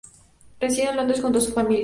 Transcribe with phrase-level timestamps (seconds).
[0.59, 1.79] Reside en Londres junto a su familia.